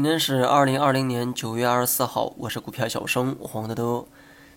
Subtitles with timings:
[0.00, 4.06] 今天是二零二零年九月二十四号，我是股票小生黄德德。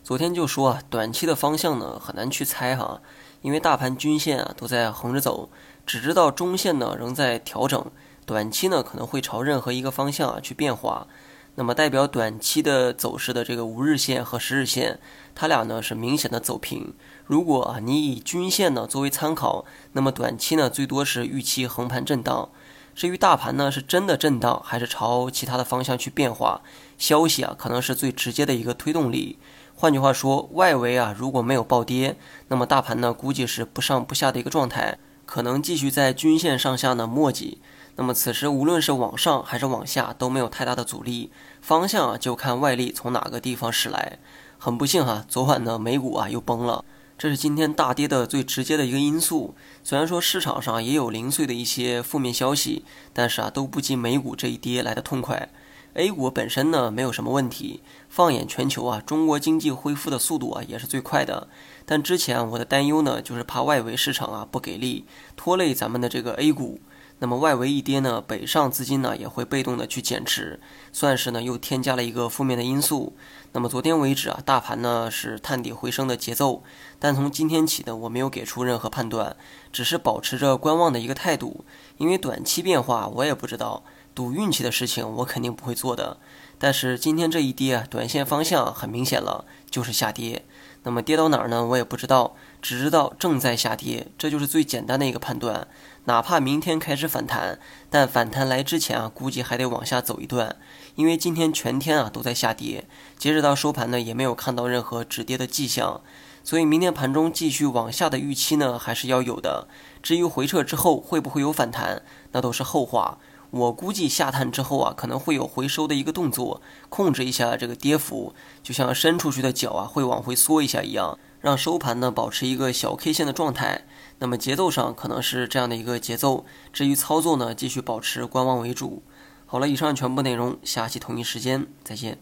[0.02, 3.02] 昨天就说啊，短期的方向呢很难去猜哈，
[3.42, 5.50] 因为大盘均线啊都在横着走，
[5.86, 7.86] 只知道中线呢仍在调整，
[8.26, 11.08] 短期呢可能会朝任何一个方向啊去变化。
[11.56, 14.98] 那么代表短期的走势的这个五日线和十日线，
[15.36, 16.94] 它俩呢是明显的走平。
[17.26, 22.48] 如果啊你以均线呢作为参考，那么短期呢最多是预期横盘震荡。
[22.96, 26.62] 至于大盘呢，是真的震荡，还是朝其他的方向去变化？
[26.98, 29.40] 消息啊，可能是最直接的一个推动力。
[29.76, 32.16] 换句话说，外围啊如果没有暴跌，
[32.50, 37.58] 那么大盘呢估计是不上不下的一个状态，可能继续在均线上下呢磨叽。
[37.96, 44.20] 那么此时无论是往上还是往下都没有太大的阻力，方向啊就看外力从哪个地方驶来。
[44.58, 46.86] 很不幸哈，昨晚呢美股啊又崩了。
[47.24, 49.56] 这是今天大跌的最直接的一个因素。
[49.82, 55.48] 虽然说市场上也有零碎的一些负面消息，但是啊，都不及美股这一跌来的痛快。
[55.94, 61.48] A 股本身呢没有什么问题，放眼全球啊，中国经济恢复的速度啊也是最快的。
[61.86, 65.06] 但之前我的担忧呢，就是怕外围市场啊不给力，
[65.38, 66.82] 拖累咱们的这个 A 股。
[67.24, 70.60] 那么外围一跌呢，北上资金呢也会被动的去减持，
[70.92, 73.16] 算是呢又添加了一个负面的因素。
[73.54, 76.64] 那么昨天为止啊，大盘呢是探底回升的节奏，
[77.00, 79.38] 但从今天起呢，我没有给出任何判断，
[79.72, 81.64] 只是保持着观望的一个态度，
[81.98, 86.18] 因为短期变化我也不知道，赌运气的事情我肯定不会做的。
[86.60, 90.44] 但是今天这一跌啊，短线方向很明显了，就是下跌。
[90.84, 91.66] 那么跌到哪儿呢？
[91.66, 95.68] 我也不知道，只知道正在下跌，这就是最简单的一个判断。
[96.06, 97.58] 哪怕明天开始反弹，
[97.90, 100.58] 但反弹来之前啊，估计还得往下走一段，
[100.96, 102.86] 因为今天全天啊都在下跌，
[103.18, 106.02] 截止到收盘呢，也没有看到任何止跌的迹象，
[106.44, 109.70] 所以明天盘中继续往下的预期呢，还是要有的。
[110.02, 112.02] 至于回撤之后会不会有反弹，
[112.34, 113.18] 那都是后话。
[113.54, 116.60] 我估计下探之后啊，可能会有回收的一个动作，
[116.90, 121.20] 控制一下这个跌幅，就像伸出去的脚啊会往回缩一下一样。
[121.40, 123.84] 让收盘呢保持一个小 K 线的状态，
[124.18, 126.46] 那么节奏上可能是这样的一个节奏。
[126.72, 129.04] 至于操作呢，继续保持观望为主。
[129.46, 132.18] 好了，以上全部内容，下期同一时间再见。